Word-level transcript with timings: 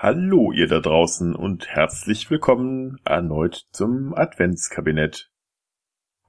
Hallo 0.00 0.52
ihr 0.52 0.68
da 0.68 0.78
draußen 0.78 1.34
und 1.34 1.66
herzlich 1.66 2.30
willkommen 2.30 3.00
erneut 3.04 3.66
zum 3.72 4.14
Adventskabinett. 4.14 5.32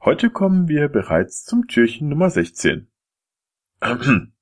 Heute 0.02 0.32
kommen 0.32 0.68
wir 0.68 0.88
bereits 0.88 1.44
zum 1.44 1.68
Türchen 1.68 2.10
Nummer 2.10 2.32
16. 2.32 2.92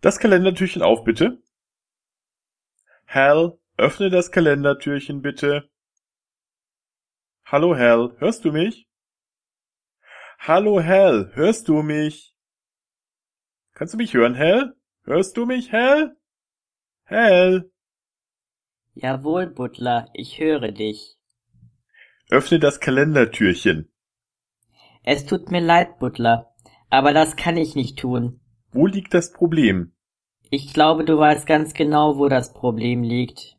Das 0.00 0.18
Kalendertürchen 0.18 0.82
auf 0.82 1.04
bitte. 1.04 1.40
Hal, 3.06 3.56
öffne 3.76 4.10
das 4.10 4.32
Kalendertürchen 4.32 5.22
bitte. 5.22 5.70
Hallo 7.44 7.76
Hal, 7.76 8.16
hörst 8.18 8.44
du 8.44 8.50
mich? 8.50 8.88
Hallo 10.40 10.82
Hal, 10.82 11.30
hörst 11.34 11.68
du 11.68 11.82
mich? 11.82 12.34
Kannst 13.74 13.94
du 13.94 13.98
mich 13.98 14.12
hören, 14.12 14.36
Hal? 14.36 14.74
Hörst 15.04 15.36
du 15.36 15.46
mich, 15.46 15.70
Hal? 15.70 16.16
Hal? 17.06 17.70
Jawohl, 18.94 19.48
Butler, 19.48 20.08
ich 20.14 20.38
höre 20.38 20.70
dich. 20.70 21.16
Öffne 22.30 22.60
das 22.60 22.80
Kalendertürchen. 22.80 23.88
Es 25.02 25.26
tut 25.26 25.50
mir 25.50 25.60
leid, 25.60 25.98
Butler, 25.98 26.54
aber 26.90 27.12
das 27.12 27.36
kann 27.36 27.56
ich 27.56 27.74
nicht 27.74 27.98
tun. 27.98 28.40
Wo 28.72 28.86
liegt 28.86 29.12
das 29.12 29.32
Problem? 29.32 29.92
Ich 30.50 30.72
glaube, 30.72 31.04
du 31.04 31.18
weißt 31.18 31.46
ganz 31.46 31.74
genau, 31.74 32.18
wo 32.18 32.28
das 32.28 32.52
Problem 32.52 33.02
liegt. 33.02 33.56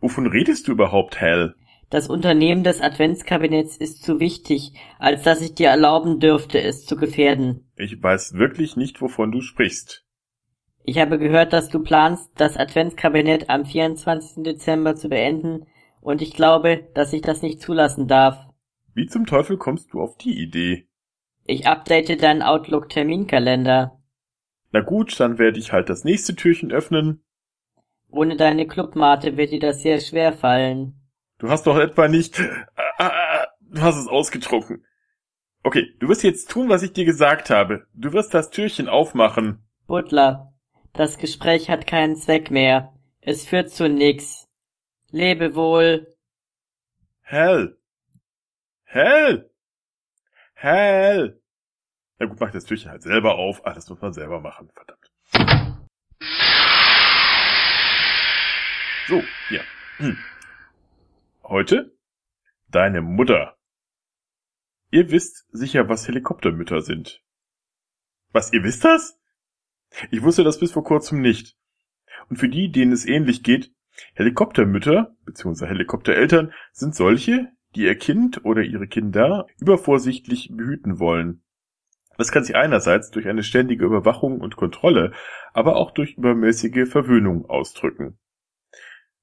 Wovon 0.00 0.26
redest 0.26 0.66
du 0.66 0.72
überhaupt, 0.72 1.20
Hal? 1.20 1.54
Das 1.90 2.08
Unternehmen 2.08 2.64
des 2.64 2.80
Adventskabinetts 2.80 3.76
ist 3.76 4.02
zu 4.02 4.18
wichtig, 4.20 4.72
als 4.98 5.22
dass 5.22 5.42
ich 5.42 5.54
dir 5.54 5.68
erlauben 5.68 6.20
dürfte, 6.20 6.62
es 6.62 6.86
zu 6.86 6.96
gefährden. 6.96 7.70
Ich 7.76 8.00
weiß 8.02 8.34
wirklich 8.34 8.76
nicht, 8.76 9.02
wovon 9.02 9.32
du 9.32 9.40
sprichst. 9.40 10.06
Ich 10.90 10.98
habe 10.98 11.20
gehört, 11.20 11.52
dass 11.52 11.68
du 11.68 11.84
planst, 11.84 12.32
das 12.34 12.56
Adventskabinett 12.56 13.48
am 13.48 13.64
24. 13.64 14.42
Dezember 14.42 14.96
zu 14.96 15.08
beenden, 15.08 15.68
und 16.00 16.20
ich 16.20 16.34
glaube, 16.34 16.88
dass 16.94 17.12
ich 17.12 17.22
das 17.22 17.42
nicht 17.42 17.60
zulassen 17.60 18.08
darf. 18.08 18.36
Wie 18.92 19.06
zum 19.06 19.24
Teufel 19.24 19.56
kommst 19.56 19.92
du 19.92 20.00
auf 20.00 20.16
die 20.16 20.42
Idee? 20.42 20.88
Ich 21.44 21.68
update 21.68 22.20
deinen 22.20 22.42
Outlook-Terminkalender. 22.42 24.00
Na 24.72 24.80
gut, 24.80 25.20
dann 25.20 25.38
werde 25.38 25.60
ich 25.60 25.70
halt 25.72 25.88
das 25.88 26.02
nächste 26.02 26.34
Türchen 26.34 26.72
öffnen. 26.72 27.22
Ohne 28.10 28.36
deine 28.36 28.66
Clubmate 28.66 29.36
wird 29.36 29.52
dir 29.52 29.60
das 29.60 29.82
sehr 29.82 30.00
schwer 30.00 30.32
fallen. 30.32 31.00
Du 31.38 31.50
hast 31.50 31.68
doch 31.68 31.78
etwa 31.78 32.08
nicht... 32.08 32.40
Ah, 32.74 32.84
ah, 32.98 33.12
ah, 33.12 33.46
du 33.60 33.80
hast 33.80 33.96
es 33.96 34.08
ausgetrunken. 34.08 34.84
Okay, 35.62 35.94
du 36.00 36.08
wirst 36.08 36.24
jetzt 36.24 36.50
tun, 36.50 36.68
was 36.68 36.82
ich 36.82 36.92
dir 36.92 37.04
gesagt 37.04 37.48
habe. 37.48 37.86
Du 37.94 38.12
wirst 38.12 38.34
das 38.34 38.50
Türchen 38.50 38.88
aufmachen. 38.88 39.64
Butler, 39.86 40.49
das 40.92 41.18
Gespräch 41.18 41.70
hat 41.70 41.86
keinen 41.86 42.16
Zweck 42.16 42.50
mehr. 42.50 42.92
Es 43.20 43.46
führt 43.46 43.70
zu 43.70 43.88
nix. 43.88 44.48
Lebe 45.10 45.54
wohl. 45.54 46.16
Hell. 47.20 47.78
Hell. 48.84 49.50
Hell. 50.54 51.40
Na 52.18 52.26
gut, 52.26 52.40
mach 52.40 52.50
das 52.50 52.64
Türchen 52.64 52.90
halt 52.90 53.02
selber 53.02 53.36
auf. 53.36 53.62
Das 53.62 53.88
muss 53.88 54.00
man 54.00 54.12
selber 54.12 54.40
machen, 54.40 54.70
verdammt. 54.74 55.10
So, 59.08 59.22
hier. 59.48 59.64
Hm. 59.96 60.18
Heute 61.44 61.96
deine 62.68 63.00
Mutter. 63.00 63.56
Ihr 64.90 65.10
wisst 65.10 65.46
sicher, 65.52 65.88
was 65.88 66.08
Helikoptermütter 66.08 66.80
sind. 66.80 67.22
Was, 68.32 68.52
ihr 68.52 68.62
wisst 68.62 68.84
das? 68.84 69.19
Ich 70.10 70.22
wusste 70.22 70.44
das 70.44 70.58
bis 70.58 70.72
vor 70.72 70.84
kurzem 70.84 71.20
nicht. 71.20 71.56
Und 72.28 72.36
für 72.36 72.48
die, 72.48 72.70
denen 72.70 72.92
es 72.92 73.06
ähnlich 73.06 73.42
geht, 73.42 73.72
Helikoptermütter 74.14 75.14
bzw. 75.26 75.66
Helikoptereltern 75.66 76.52
sind 76.72 76.94
solche, 76.94 77.48
die 77.74 77.82
ihr 77.82 77.96
Kind 77.96 78.44
oder 78.44 78.62
ihre 78.62 78.86
Kinder 78.86 79.46
übervorsichtlich 79.58 80.50
behüten 80.52 80.98
wollen. 80.98 81.42
Das 82.18 82.32
kann 82.32 82.44
sich 82.44 82.56
einerseits 82.56 83.10
durch 83.10 83.26
eine 83.28 83.42
ständige 83.42 83.84
Überwachung 83.84 84.40
und 84.40 84.56
Kontrolle, 84.56 85.12
aber 85.52 85.76
auch 85.76 85.90
durch 85.92 86.14
übermäßige 86.18 86.88
Verwöhnung 86.88 87.46
ausdrücken. 87.46 88.18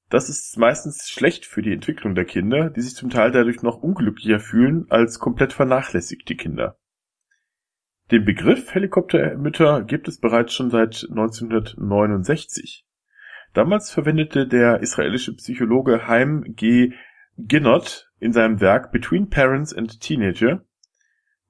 Das 0.08 0.28
ist 0.28 0.56
meistens 0.56 1.08
schlecht 1.08 1.44
für 1.44 1.60
die 1.60 1.72
Entwicklung 1.72 2.14
der 2.14 2.24
Kinder, 2.24 2.70
die 2.70 2.80
sich 2.80 2.94
zum 2.94 3.10
Teil 3.10 3.30
dadurch 3.30 3.62
noch 3.62 3.76
unglücklicher 3.82 4.40
fühlen 4.40 4.86
als 4.88 5.18
komplett 5.18 5.52
vernachlässigte 5.52 6.34
Kinder. 6.34 6.78
Den 8.10 8.24
Begriff 8.24 8.74
Helikoptermütter 8.74 9.82
gibt 9.82 10.08
es 10.08 10.18
bereits 10.18 10.54
schon 10.54 10.70
seit 10.70 11.06
1969. 11.10 12.86
Damals 13.52 13.90
verwendete 13.90 14.46
der 14.46 14.80
israelische 14.80 15.34
Psychologe 15.36 16.06
Haim 16.06 16.42
G. 16.56 16.94
Ginnott 17.36 18.10
in 18.18 18.32
seinem 18.32 18.62
Werk 18.62 18.92
Between 18.92 19.28
Parents 19.28 19.74
and 19.74 20.00
Teenager 20.00 20.64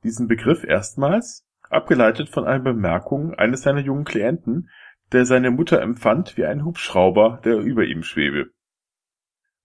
diesen 0.03 0.27
Begriff 0.27 0.65
erstmals, 0.65 1.47
abgeleitet 1.71 2.29
von 2.29 2.45
einer 2.45 2.63
Bemerkung 2.63 3.35
eines 3.35 3.63
seiner 3.63 3.81
jungen 3.81 4.05
Klienten, 4.05 4.71
der 5.13 5.27
seine 5.27 5.51
Mutter 5.51 5.81
empfand 5.81 6.37
wie 6.37 6.45
ein 6.45 6.65
Hubschrauber, 6.65 7.41
der 7.45 7.59
über 7.59 7.85
ihm 7.85 8.03
schwebe. 8.03 8.51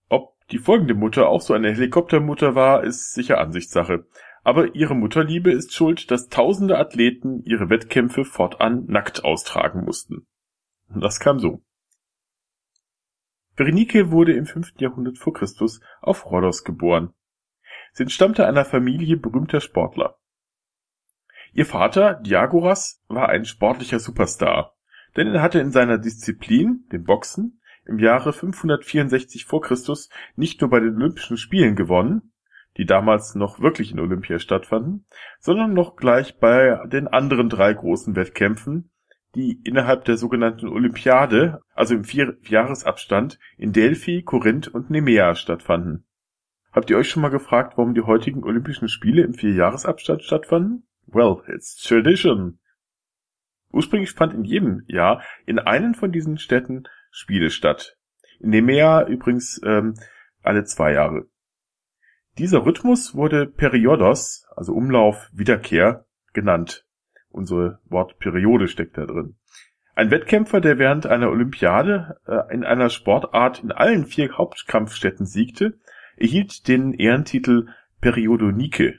Ob 0.08 0.36
die 0.50 0.58
folgende 0.58 0.94
Mutter 0.94 1.28
auch 1.28 1.40
so 1.40 1.54
eine 1.54 1.72
Helikoptermutter 1.72 2.54
war, 2.54 2.84
ist 2.84 3.14
sicher 3.14 3.38
Ansichtssache 3.38 4.06
aber 4.44 4.74
ihre 4.74 4.94
Mutterliebe 4.94 5.50
ist 5.50 5.74
schuld, 5.74 6.10
dass 6.10 6.28
tausende 6.28 6.78
Athleten 6.78 7.42
ihre 7.44 7.70
Wettkämpfe 7.70 8.24
fortan 8.24 8.84
nackt 8.86 9.24
austragen 9.24 9.84
mussten. 9.84 10.26
Und 10.88 11.00
das 11.00 11.18
kam 11.18 11.38
so. 11.38 11.62
Berenike 13.56 14.10
wurde 14.10 14.34
im 14.34 14.46
5. 14.46 14.74
Jahrhundert 14.78 15.18
vor 15.18 15.32
Christus 15.32 15.80
auf 16.02 16.26
Rhodos 16.30 16.62
geboren. 16.62 17.14
Sie 17.92 18.02
entstammte 18.02 18.46
einer 18.46 18.64
Familie 18.64 19.16
berühmter 19.16 19.60
Sportler. 19.60 20.18
Ihr 21.52 21.66
Vater, 21.66 22.14
Diagoras, 22.14 23.02
war 23.08 23.28
ein 23.28 23.44
sportlicher 23.44 24.00
Superstar, 24.00 24.76
denn 25.16 25.28
er 25.28 25.40
hatte 25.40 25.60
in 25.60 25.70
seiner 25.70 25.98
Disziplin, 25.98 26.84
dem 26.92 27.04
Boxen, 27.04 27.60
im 27.86 27.98
Jahre 27.98 28.32
564 28.32 29.44
vor 29.44 29.62
Christus 29.62 30.10
nicht 30.36 30.60
nur 30.60 30.70
bei 30.70 30.80
den 30.80 30.96
Olympischen 30.96 31.36
Spielen 31.36 31.76
gewonnen, 31.76 32.33
die 32.76 32.86
damals 32.86 33.34
noch 33.34 33.60
wirklich 33.60 33.92
in 33.92 34.00
Olympia 34.00 34.38
stattfanden, 34.38 35.06
sondern 35.38 35.74
noch 35.74 35.96
gleich 35.96 36.38
bei 36.38 36.78
den 36.86 37.08
anderen 37.08 37.48
drei 37.48 37.72
großen 37.72 38.16
Wettkämpfen, 38.16 38.90
die 39.34 39.60
innerhalb 39.64 40.04
der 40.04 40.16
sogenannten 40.16 40.68
Olympiade, 40.68 41.60
also 41.74 41.94
im 41.94 42.04
Vierjahresabstand, 42.04 43.38
in 43.56 43.72
Delphi, 43.72 44.22
Korinth 44.22 44.68
und 44.68 44.90
Nemea 44.90 45.34
stattfanden. 45.34 46.06
Habt 46.72 46.90
ihr 46.90 46.96
euch 46.96 47.08
schon 47.08 47.22
mal 47.22 47.30
gefragt, 47.30 47.74
warum 47.76 47.94
die 47.94 48.02
heutigen 48.02 48.42
Olympischen 48.44 48.88
Spiele 48.88 49.22
im 49.22 49.34
Vierjahresabstand 49.34 50.22
stattfanden? 50.22 50.86
Well, 51.06 51.42
it's 51.46 51.76
tradition. 51.76 52.58
Ursprünglich 53.70 54.12
fand 54.12 54.34
in 54.34 54.44
jedem 54.44 54.82
Jahr 54.86 55.22
in 55.46 55.58
einen 55.58 55.94
von 55.94 56.12
diesen 56.12 56.38
Städten 56.38 56.84
Spiele 57.10 57.50
statt. 57.50 57.96
In 58.40 58.50
Nemea 58.50 59.06
übrigens 59.06 59.60
ähm, 59.64 59.94
alle 60.42 60.64
zwei 60.64 60.92
Jahre. 60.92 61.26
Dieser 62.38 62.66
Rhythmus 62.66 63.14
wurde 63.14 63.46
Periodos, 63.46 64.46
also 64.56 64.72
Umlauf, 64.72 65.30
Wiederkehr, 65.32 66.04
genannt. 66.32 66.84
Unser 67.30 67.80
Wort 67.84 68.18
Periode 68.18 68.66
steckt 68.66 68.98
da 68.98 69.06
drin. 69.06 69.36
Ein 69.94 70.10
Wettkämpfer, 70.10 70.60
der 70.60 70.78
während 70.78 71.06
einer 71.06 71.30
Olympiade 71.30 72.20
äh, 72.26 72.52
in 72.52 72.64
einer 72.64 72.90
Sportart 72.90 73.62
in 73.62 73.70
allen 73.70 74.06
vier 74.06 74.36
Hauptkampfstätten 74.36 75.26
siegte, 75.26 75.78
erhielt 76.16 76.66
den 76.66 76.94
Ehrentitel 76.94 77.68
Periodonike. 78.00 78.98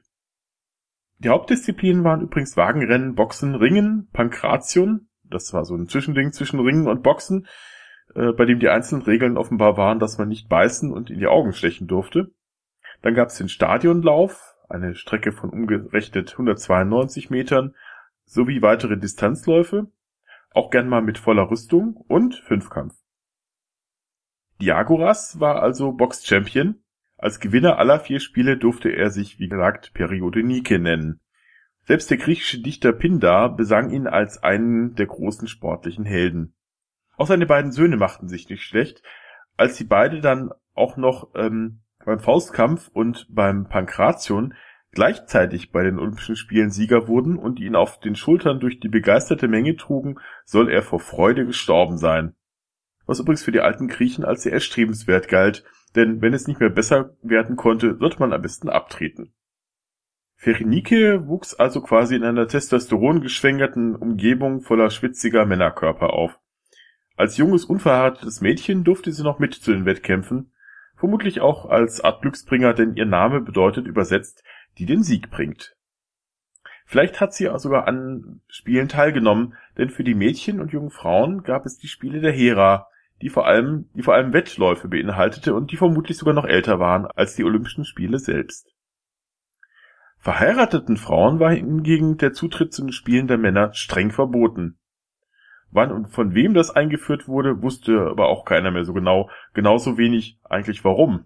Die 1.20 1.30
Hauptdisziplinen 1.30 2.04
waren 2.06 2.22
übrigens 2.22 2.56
Wagenrennen, 2.56 3.16
Boxen, 3.16 3.56
Ringen, 3.56 4.08
Pankration, 4.14 5.10
das 5.24 5.54
war 5.54 5.66
so 5.66 5.76
ein 5.76 5.88
Zwischending 5.88 6.32
zwischen 6.32 6.60
Ringen 6.60 6.88
und 6.88 7.04
Boxen, 7.04 7.48
äh, 8.16 8.32
bei 8.32 8.46
dem 8.46 8.60
die 8.60 8.70
einzelnen 8.70 9.04
Regeln 9.04 9.38
offenbar 9.38 9.76
waren, 9.76 10.00
dass 10.00 10.18
man 10.18 10.30
nicht 10.30 10.48
beißen 10.48 10.92
und 10.92 11.10
in 11.10 11.20
die 11.20 11.28
Augen 11.28 11.52
stechen 11.52 11.88
durfte. 11.88 12.32
Dann 13.06 13.14
gab 13.14 13.28
es 13.28 13.38
den 13.38 13.50
Stadionlauf, 13.50 14.56
eine 14.68 14.96
Strecke 14.96 15.32
von 15.32 15.52
umgerechnet 15.52 16.32
192 16.32 17.30
Metern, 17.30 17.76
sowie 18.24 18.64
weitere 18.64 18.98
Distanzläufe, 18.98 19.92
auch 20.50 20.72
gern 20.72 20.90
mal 20.90 21.04
mit 21.04 21.20
voller 21.20 21.52
Rüstung 21.52 21.98
und 22.08 22.34
Fünfkampf. 22.34 22.96
Diagoras 24.60 25.40
war 25.40 25.62
also 25.62 25.92
Box-Champion. 25.92 26.84
Als 27.16 27.40
Gewinner 27.40 27.78
aller 27.78 28.00
vier 28.00 28.20
Spiele 28.20 28.58
durfte 28.58 28.90
er 28.90 29.12
sich, 29.12 29.38
wie 29.38 29.50
gesagt, 29.50 29.94
Periode 29.94 30.42
Nike 30.42 30.80
nennen. 30.80 31.20
Selbst 31.84 32.10
der 32.10 32.18
griechische 32.18 32.60
Dichter 32.60 32.92
Pindar 32.92 33.56
besang 33.56 33.92
ihn 33.92 34.08
als 34.08 34.42
einen 34.42 34.96
der 34.96 35.06
großen 35.06 35.48
sportlichen 35.48 36.06
Helden. 36.06 36.56
Auch 37.18 37.28
seine 37.28 37.46
beiden 37.46 37.72
Söhne 37.72 37.98
machten 37.98 38.28
sich 38.30 38.50
nicht 38.50 38.64
schlecht, 38.64 39.04
als 39.58 39.78
sie 39.78 39.84
beide 39.84 40.22
dann 40.22 40.50
auch 40.74 40.98
noch 40.98 41.30
ähm, 41.36 41.82
beim 42.06 42.20
Faustkampf 42.20 42.90
und 42.94 43.28
beim 43.30 43.68
Pankration 43.68 44.54
gleichzeitig 44.96 45.72
bei 45.72 45.84
den 45.84 46.00
Olympischen 46.00 46.36
Spielen 46.36 46.72
Sieger 46.72 47.08
wurden 47.08 47.38
und 47.38 47.60
ihn 47.60 47.76
auf 47.76 48.00
den 48.00 48.16
Schultern 48.16 48.60
durch 48.60 48.80
die 48.80 48.88
begeisterte 48.88 49.48
Menge 49.48 49.76
trugen, 49.76 50.16
soll 50.46 50.72
er 50.72 50.82
vor 50.82 51.00
Freude 51.00 51.46
gestorben 51.46 51.98
sein. 51.98 52.34
was 53.08 53.20
übrigens 53.20 53.44
für 53.44 53.52
die 53.52 53.60
alten 53.60 53.88
Griechen 53.88 54.26
als 54.26 54.42
sehr 54.42 54.54
erstrebenswert 54.54 55.28
galt, 55.28 55.64
denn 55.96 56.24
wenn 56.24 56.34
es 56.34 56.48
nicht 56.48 56.60
mehr 56.60 56.72
besser 56.72 57.16
werden 57.22 57.56
konnte, 57.56 57.98
sollte 58.00 58.20
man 58.20 58.34
am 58.34 58.42
besten 58.42 58.68
abtreten. 58.68 59.32
Pherenike 60.38 61.28
wuchs 61.28 61.54
also 61.54 61.82
quasi 61.82 62.16
in 62.16 62.24
einer 62.24 62.48
testosterongeschwängerten 62.48 63.96
Umgebung 63.96 64.62
voller 64.62 64.90
schwitziger 64.90 65.46
Männerkörper 65.46 66.14
auf. 66.14 66.40
Als 67.16 67.38
junges, 67.38 67.66
unverheiratetes 67.66 68.42
Mädchen 68.42 68.84
durfte 68.84 69.12
sie 69.12 69.24
noch 69.24 69.38
mit 69.40 69.54
zu 69.54 69.72
den 69.72 69.86
Wettkämpfen, 69.86 70.52
vermutlich 70.96 71.42
auch 71.42 71.66
als 71.66 72.02
Art 72.02 72.22
Glücksbringer, 72.22 72.74
denn 72.74 72.96
ihr 72.96 73.06
Name 73.06 73.42
bedeutet 73.42 73.88
übersetzt, 73.88 74.44
die 74.78 74.86
den 74.86 75.04
Sieg 75.04 75.30
bringt. 75.30 75.76
Vielleicht 76.86 77.20
hat 77.20 77.34
sie 77.34 77.50
sogar 77.58 77.88
an 77.88 78.42
Spielen 78.48 78.88
teilgenommen, 78.88 79.56
denn 79.78 79.90
für 79.90 80.04
die 80.04 80.14
Mädchen 80.14 80.60
und 80.60 80.72
jungen 80.72 80.92
Frauen 80.92 81.44
gab 81.44 81.66
es 81.66 81.78
die 81.78 81.88
Spiele 81.88 82.22
der 82.22 82.32
Hera, 82.32 82.88
die 83.22 83.30
vor 83.30 83.48
allem, 83.48 83.90
die 83.94 84.04
vor 84.04 84.14
allem 84.14 84.34
Wettläufe 84.34 84.88
beinhaltete 84.88 85.54
und 85.56 85.72
die 85.72 85.78
vermutlich 85.78 86.18
sogar 86.18 86.34
noch 86.34 86.46
älter 86.46 86.80
waren 86.80 87.08
als 87.08 87.36
die 87.36 87.44
Olympischen 87.44 87.86
Spiele 87.86 88.20
selbst. 88.20 88.76
Verheirateten 90.18 90.98
Frauen 90.98 91.40
war 91.40 91.52
hingegen 91.52 92.18
der 92.18 92.34
Zutritt 92.34 92.74
zu 92.74 92.84
den 92.84 92.92
Spielen 92.92 93.28
der 93.28 93.38
Männer 93.38 93.74
streng 93.74 94.12
verboten. 94.12 94.78
Wann 95.76 95.92
und 95.92 96.08
von 96.08 96.34
wem 96.34 96.54
das 96.54 96.72
eingeführt 96.72 97.28
wurde, 97.28 97.62
wusste 97.62 98.08
aber 98.10 98.30
auch 98.30 98.46
keiner 98.46 98.72
mehr 98.72 98.86
so 98.86 98.94
genau, 98.94 99.30
genauso 99.54 99.98
wenig 99.98 100.40
eigentlich 100.46 100.86
warum. 100.86 101.26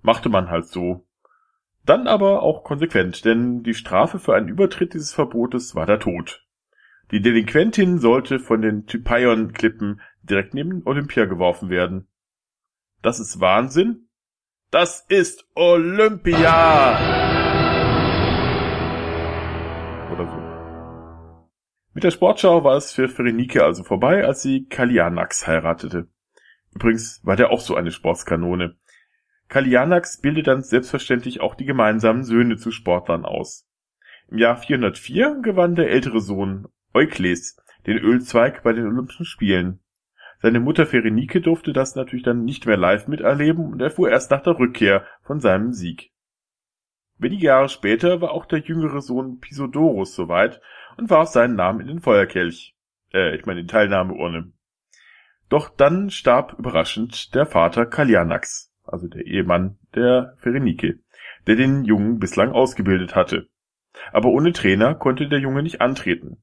Machte 0.00 0.30
man 0.30 0.48
halt 0.48 0.66
so. 0.68 1.06
Dann 1.84 2.06
aber 2.06 2.42
auch 2.42 2.64
konsequent, 2.64 3.26
denn 3.26 3.62
die 3.62 3.74
Strafe 3.74 4.18
für 4.18 4.34
einen 4.34 4.48
Übertritt 4.48 4.94
dieses 4.94 5.12
Verbotes 5.12 5.74
war 5.74 5.84
der 5.84 6.00
Tod. 6.00 6.46
Die 7.10 7.20
Delinquentin 7.20 7.98
sollte 7.98 8.38
von 8.38 8.62
den 8.62 8.86
Typaion-Klippen 8.86 10.00
direkt 10.22 10.54
neben 10.54 10.80
Olympia 10.86 11.26
geworfen 11.26 11.68
werden. 11.68 12.08
Das 13.02 13.20
ist 13.20 13.38
Wahnsinn? 13.38 14.08
Das 14.70 15.04
ist 15.10 15.46
Olympia! 15.54 16.96
Oder 20.10 20.24
so. 20.24 20.43
Mit 21.94 22.02
der 22.02 22.10
Sportschau 22.10 22.64
war 22.64 22.76
es 22.76 22.92
für 22.92 23.08
Ferenike 23.08 23.62
also 23.62 23.84
vorbei, 23.84 24.24
als 24.24 24.42
sie 24.42 24.66
Kalianax 24.66 25.46
heiratete. 25.46 26.08
Übrigens 26.74 27.20
war 27.22 27.36
der 27.36 27.50
auch 27.50 27.60
so 27.60 27.76
eine 27.76 27.92
Sportskanone. 27.92 28.76
Kalianax 29.48 30.20
bildet 30.20 30.48
dann 30.48 30.64
selbstverständlich 30.64 31.40
auch 31.40 31.54
die 31.54 31.66
gemeinsamen 31.66 32.24
Söhne 32.24 32.56
zu 32.56 32.72
Sportlern 32.72 33.24
aus. 33.24 33.68
Im 34.28 34.38
Jahr 34.38 34.56
404 34.56 35.38
gewann 35.42 35.76
der 35.76 35.90
ältere 35.90 36.20
Sohn 36.20 36.66
Eukles 36.92 37.56
den 37.86 37.98
Ölzweig 37.98 38.64
bei 38.64 38.72
den 38.72 38.86
Olympischen 38.86 39.26
Spielen. 39.26 39.78
Seine 40.42 40.58
Mutter 40.58 40.86
Pherenike 40.86 41.40
durfte 41.40 41.72
das 41.72 41.94
natürlich 41.94 42.24
dann 42.24 42.42
nicht 42.42 42.66
mehr 42.66 42.76
live 42.76 43.06
miterleben 43.06 43.72
und 43.72 43.80
erfuhr 43.80 44.10
erst 44.10 44.32
nach 44.32 44.42
der 44.42 44.58
Rückkehr 44.58 45.06
von 45.22 45.38
seinem 45.38 45.72
Sieg. 45.72 46.10
Wenige 47.18 47.46
Jahre 47.46 47.68
später 47.68 48.20
war 48.20 48.32
auch 48.32 48.46
der 48.46 48.58
jüngere 48.58 49.00
Sohn 49.00 49.38
Pisodorus 49.38 50.14
soweit 50.14 50.60
und 50.96 51.10
warf 51.10 51.28
seinen 51.28 51.56
Namen 51.56 51.80
in 51.80 51.86
den 51.86 52.00
Feuerkelch. 52.00 52.74
Äh, 53.12 53.36
ich 53.36 53.46
meine 53.46 53.62
die 53.62 53.66
Teilnahmeurne. 53.66 54.52
Doch 55.48 55.68
dann 55.68 56.10
starb 56.10 56.54
überraschend 56.58 57.34
der 57.34 57.46
Vater 57.46 57.86
Kalianax, 57.86 58.72
also 58.84 59.08
der 59.08 59.26
Ehemann 59.26 59.78
der 59.94 60.34
Pherenike, 60.38 61.00
der 61.46 61.56
den 61.56 61.84
Jungen 61.84 62.18
bislang 62.18 62.52
ausgebildet 62.52 63.14
hatte. 63.14 63.48
Aber 64.12 64.30
ohne 64.30 64.52
Trainer 64.52 64.94
konnte 64.94 65.28
der 65.28 65.38
Junge 65.38 65.62
nicht 65.62 65.80
antreten. 65.80 66.42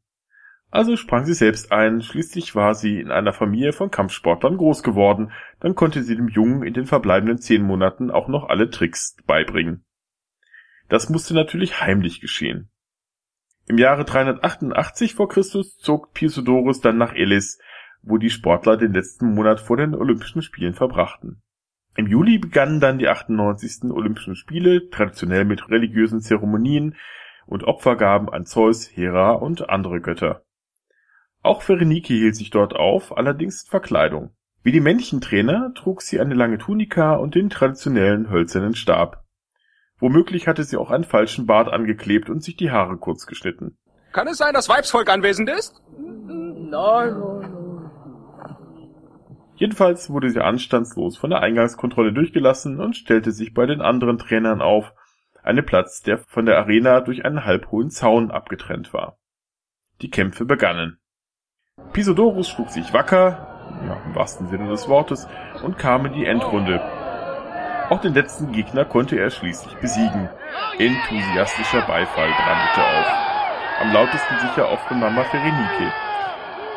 Also 0.69 0.95
sprang 0.95 1.25
sie 1.25 1.33
selbst 1.33 1.73
ein, 1.73 2.01
schließlich 2.01 2.55
war 2.55 2.75
sie 2.75 3.01
in 3.01 3.11
einer 3.11 3.33
Familie 3.33 3.73
von 3.73 3.91
Kampfsportlern 3.91 4.55
groß 4.55 4.83
geworden, 4.83 5.33
dann 5.59 5.75
konnte 5.75 6.01
sie 6.01 6.15
dem 6.15 6.29
Jungen 6.29 6.63
in 6.63 6.73
den 6.73 6.85
verbleibenden 6.85 7.39
zehn 7.39 7.61
Monaten 7.61 8.09
auch 8.09 8.29
noch 8.29 8.47
alle 8.47 8.69
Tricks 8.69 9.17
beibringen. 9.27 9.83
Das 10.87 11.09
musste 11.09 11.33
natürlich 11.33 11.81
heimlich 11.81 12.21
geschehen. 12.21 12.70
Im 13.67 13.77
Jahre 13.77 14.05
388 14.05 15.15
vor 15.15 15.29
Christus 15.29 15.77
zog 15.77 16.13
Piusodorus 16.13 16.81
dann 16.81 16.97
nach 16.97 17.13
Elis, 17.13 17.59
wo 18.01 18.17
die 18.17 18.29
Sportler 18.29 18.77
den 18.77 18.93
letzten 18.93 19.33
Monat 19.33 19.61
vor 19.61 19.77
den 19.77 19.95
Olympischen 19.95 20.41
Spielen 20.41 20.73
verbrachten. 20.73 21.41
Im 21.95 22.07
Juli 22.07 22.37
begannen 22.37 22.79
dann 22.79 22.99
die 22.99 23.09
98. 23.09 23.91
Olympischen 23.91 24.35
Spiele, 24.35 24.89
traditionell 24.89 25.45
mit 25.45 25.69
religiösen 25.69 26.21
Zeremonien 26.21 26.95
und 27.45 27.65
Opfergaben 27.65 28.29
an 28.29 28.45
Zeus, 28.45 28.89
Hera 28.95 29.33
und 29.33 29.69
andere 29.69 29.99
Götter. 29.99 30.43
Auch 31.41 31.63
Berenike 31.63 32.13
hielt 32.13 32.35
sich 32.35 32.49
dort 32.49 32.75
auf, 32.75 33.17
allerdings 33.17 33.63
in 33.63 33.69
Verkleidung. 33.69 34.31
Wie 34.63 34.71
die 34.71 34.79
männlichen 34.79 35.21
Trainer 35.21 35.73
trug 35.73 36.01
sie 36.01 36.19
eine 36.19 36.35
lange 36.35 36.59
Tunika 36.59 37.15
und 37.15 37.35
den 37.35 37.49
traditionellen 37.49 38.29
hölzernen 38.29 38.75
Stab. 38.75 39.20
Womöglich 40.01 40.47
hatte 40.47 40.63
sie 40.63 40.77
auch 40.77 40.91
einen 40.91 41.03
falschen 41.03 41.45
Bart 41.45 41.71
angeklebt 41.71 42.29
und 42.29 42.43
sich 42.43 42.57
die 42.57 42.71
Haare 42.71 42.97
kurz 42.97 43.27
geschnitten. 43.27 43.77
Kann 44.11 44.27
es 44.27 44.37
sein, 44.37 44.53
dass 44.53 44.67
Weibsvolk 44.67 45.09
anwesend 45.09 45.49
ist? 45.49 45.81
Nein, 45.97 46.69
nein, 46.69 47.19
nein. 47.19 47.91
Jedenfalls 49.55 50.09
wurde 50.09 50.31
sie 50.31 50.43
anstandslos 50.43 51.17
von 51.17 51.29
der 51.29 51.41
Eingangskontrolle 51.41 52.13
durchgelassen 52.13 52.79
und 52.79 52.97
stellte 52.97 53.31
sich 53.31 53.53
bei 53.53 53.67
den 53.67 53.79
anderen 53.79 54.17
Trainern 54.17 54.59
auf, 54.59 54.91
einen 55.43 55.65
Platz, 55.65 56.01
der 56.01 56.17
von 56.17 56.47
der 56.47 56.57
Arena 56.57 57.01
durch 57.01 57.23
einen 57.25 57.45
halbhohen 57.45 57.91
Zaun 57.91 58.31
abgetrennt 58.31 58.93
war. 58.93 59.19
Die 60.01 60.09
Kämpfe 60.09 60.45
begannen. 60.45 60.99
Pisodorus 61.93 62.49
schlug 62.49 62.71
sich 62.71 62.91
wacker, 62.91 63.47
ja, 63.85 64.01
im 64.03 64.15
wahrsten 64.15 64.47
Sinne 64.47 64.67
des 64.67 64.87
Wortes, 64.89 65.27
und 65.63 65.77
kam 65.77 66.07
in 66.07 66.13
die 66.13 66.25
Endrunde. 66.25 66.81
Auch 67.91 67.99
den 67.99 68.13
letzten 68.13 68.53
Gegner 68.53 68.85
konnte 68.85 69.19
er 69.19 69.29
schließlich 69.29 69.75
besiegen. 69.75 70.29
Enthusiastischer 70.79 71.81
Beifall 71.81 72.29
brandete 72.29 72.81
auf. 72.81 73.05
Am 73.81 73.91
lautesten 73.91 74.39
sicher 74.39 74.69
auch 74.69 74.79
von 74.87 75.01
Mama 75.01 75.25
Ferenike. 75.25 75.91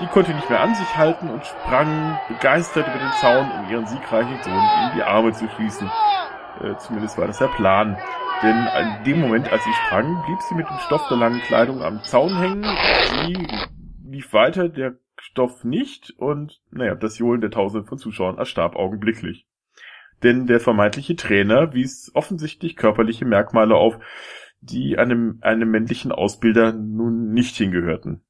Die 0.00 0.08
konnte 0.08 0.34
nicht 0.34 0.50
mehr 0.50 0.60
an 0.60 0.74
sich 0.74 0.96
halten 0.96 1.30
und 1.30 1.46
sprang 1.46 2.18
begeistert 2.26 2.88
über 2.88 2.98
den 2.98 3.12
Zaun, 3.20 3.48
um 3.48 3.70
ihren 3.70 3.86
siegreichen 3.86 4.42
Sohn 4.42 4.54
in 4.54 4.96
die 4.96 5.04
Arme 5.04 5.30
zu 5.32 5.48
schließen. 5.50 5.88
Äh, 6.60 6.76
zumindest 6.78 7.16
war 7.16 7.28
das 7.28 7.38
der 7.38 7.46
Plan. 7.46 7.96
Denn 8.42 8.66
in 8.80 9.04
dem 9.04 9.20
Moment, 9.20 9.52
als 9.52 9.62
sie 9.62 9.72
sprang, 9.86 10.20
blieb 10.26 10.40
sie 10.48 10.56
mit 10.56 10.68
dem 10.68 10.78
Stoff 10.80 11.06
der 11.06 11.18
langen 11.18 11.40
Kleidung 11.42 11.80
am 11.80 12.02
Zaun 12.02 12.36
hängen. 12.36 12.66
Sie 13.24 13.46
lief 14.04 14.32
weiter, 14.32 14.68
der 14.68 14.94
Stoff 15.20 15.62
nicht 15.62 16.12
und 16.18 16.60
naja, 16.72 16.96
das 16.96 17.18
Johlen 17.18 17.40
der 17.40 17.52
Tausenden 17.52 17.86
von 17.88 17.98
Zuschauern 17.98 18.36
erstarb 18.36 18.74
augenblicklich. 18.74 19.46
Denn 20.24 20.46
der 20.46 20.58
vermeintliche 20.58 21.16
Trainer 21.16 21.74
wies 21.74 22.10
offensichtlich 22.14 22.76
körperliche 22.76 23.26
Merkmale 23.26 23.74
auf, 23.74 23.98
die 24.60 24.96
einem, 24.96 25.38
einem 25.42 25.70
männlichen 25.70 26.12
Ausbilder 26.12 26.72
nun 26.72 27.32
nicht 27.32 27.54
hingehörten. 27.56 28.22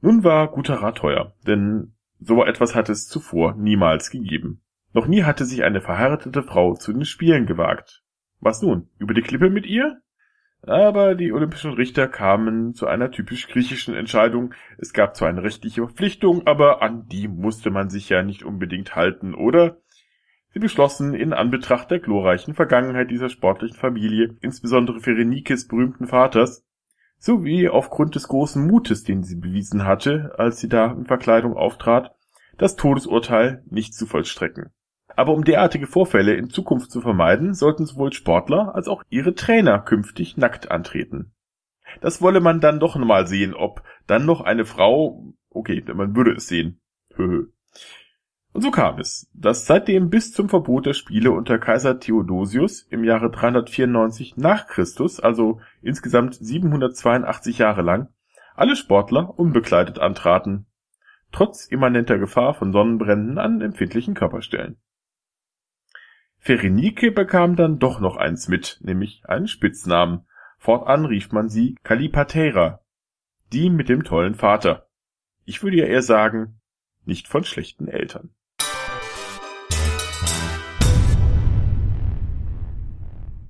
Nun 0.00 0.24
war 0.24 0.50
guter 0.50 0.74
Rat 0.74 0.98
teuer, 0.98 1.36
denn 1.46 1.94
so 2.18 2.44
etwas 2.44 2.74
hatte 2.74 2.90
es 2.90 3.06
zuvor 3.06 3.54
niemals 3.54 4.10
gegeben. 4.10 4.62
Noch 4.92 5.06
nie 5.06 5.22
hatte 5.22 5.44
sich 5.44 5.62
eine 5.62 5.80
verheiratete 5.80 6.42
Frau 6.42 6.74
zu 6.74 6.92
den 6.92 7.04
Spielen 7.04 7.46
gewagt. 7.46 8.02
Was 8.40 8.60
nun? 8.60 8.88
Über 8.98 9.14
die 9.14 9.22
Klippe 9.22 9.48
mit 9.48 9.64
ihr? 9.64 10.02
Aber 10.62 11.14
die 11.14 11.32
olympischen 11.32 11.72
Richter 11.72 12.08
kamen 12.08 12.74
zu 12.74 12.88
einer 12.88 13.12
typisch 13.12 13.48
griechischen 13.48 13.94
Entscheidung. 13.94 14.54
Es 14.78 14.92
gab 14.92 15.14
zwar 15.14 15.28
eine 15.28 15.44
rechtliche 15.44 15.86
Verpflichtung, 15.86 16.46
aber 16.48 16.82
an 16.82 17.06
die 17.06 17.28
musste 17.28 17.70
man 17.70 17.90
sich 17.90 18.08
ja 18.08 18.24
nicht 18.24 18.42
unbedingt 18.44 18.96
halten, 18.96 19.34
oder? 19.34 19.81
Sie 20.52 20.58
beschlossen, 20.58 21.14
in 21.14 21.32
Anbetracht 21.32 21.90
der 21.90 21.98
glorreichen 21.98 22.54
Vergangenheit 22.54 23.10
dieser 23.10 23.30
sportlichen 23.30 23.76
Familie, 23.76 24.36
insbesondere 24.40 25.00
Pherenikes 25.00 25.66
berühmten 25.66 26.06
Vaters, 26.06 26.64
sowie 27.18 27.68
aufgrund 27.68 28.14
des 28.16 28.28
großen 28.28 28.66
Mutes, 28.66 29.04
den 29.04 29.22
sie 29.22 29.36
bewiesen 29.36 29.86
hatte, 29.86 30.34
als 30.36 30.58
sie 30.58 30.68
da 30.68 30.92
in 30.92 31.06
Verkleidung 31.06 31.56
auftrat, 31.56 32.14
das 32.58 32.76
Todesurteil 32.76 33.62
nicht 33.70 33.94
zu 33.94 34.06
vollstrecken. 34.06 34.72
Aber 35.14 35.32
um 35.32 35.44
derartige 35.44 35.86
Vorfälle 35.86 36.34
in 36.34 36.50
Zukunft 36.50 36.90
zu 36.90 37.00
vermeiden, 37.00 37.54
sollten 37.54 37.86
sowohl 37.86 38.12
Sportler 38.12 38.74
als 38.74 38.88
auch 38.88 39.02
ihre 39.08 39.34
Trainer 39.34 39.78
künftig 39.78 40.36
nackt 40.36 40.70
antreten. 40.70 41.32
Das 42.00 42.22
wolle 42.22 42.40
man 42.40 42.60
dann 42.60 42.80
doch 42.80 42.96
mal 42.96 43.26
sehen, 43.26 43.54
ob 43.54 43.82
dann 44.06 44.24
noch 44.26 44.40
eine 44.40 44.64
Frau, 44.64 45.32
okay, 45.50 45.82
man 45.94 46.16
würde 46.16 46.32
es 46.32 46.46
sehen. 46.46 46.80
Und 48.52 48.60
so 48.60 48.70
kam 48.70 48.98
es, 48.98 49.30
dass 49.32 49.64
seitdem 49.64 50.10
bis 50.10 50.32
zum 50.32 50.50
Verbot 50.50 50.84
der 50.84 50.92
Spiele 50.92 51.30
unter 51.30 51.58
Kaiser 51.58 51.98
Theodosius 51.98 52.82
im 52.82 53.02
Jahre 53.02 53.30
394 53.30 54.36
nach 54.36 54.66
Christus, 54.66 55.20
also 55.20 55.60
insgesamt 55.80 56.34
782 56.34 57.58
Jahre 57.58 57.80
lang, 57.80 58.08
alle 58.54 58.76
Sportler 58.76 59.38
unbekleidet 59.38 59.98
antraten, 59.98 60.66
trotz 61.32 61.66
immanenter 61.66 62.18
Gefahr 62.18 62.52
von 62.52 62.72
Sonnenbränden 62.72 63.38
an 63.38 63.62
empfindlichen 63.62 64.12
Körperstellen. 64.12 64.76
Pherenike 66.36 67.10
bekam 67.10 67.56
dann 67.56 67.78
doch 67.78 68.00
noch 68.00 68.18
eins 68.18 68.48
mit, 68.48 68.80
nämlich 68.82 69.22
einen 69.24 69.48
Spitznamen. 69.48 70.26
Fortan 70.58 71.06
rief 71.06 71.32
man 71.32 71.48
sie 71.48 71.76
Kallipateira, 71.84 72.80
die 73.50 73.70
mit 73.70 73.88
dem 73.88 74.04
tollen 74.04 74.34
Vater. 74.34 74.88
Ich 75.46 75.62
würde 75.62 75.78
ja 75.78 75.86
eher 75.86 76.02
sagen, 76.02 76.60
nicht 77.04 77.28
von 77.28 77.44
schlechten 77.44 77.88
Eltern 77.88 78.34